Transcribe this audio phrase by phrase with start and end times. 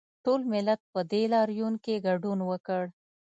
[0.23, 2.83] ټول ملت په دې لاریون کې ګډون وکړ